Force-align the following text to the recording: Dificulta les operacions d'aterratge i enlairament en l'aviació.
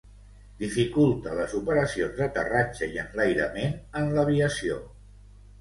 Dificulta 0.61 1.35
les 1.39 1.53
operacions 1.59 2.17
d'aterratge 2.21 2.89
i 2.97 2.97
enlairament 3.05 3.79
en 4.01 4.11
l'aviació. 4.17 4.83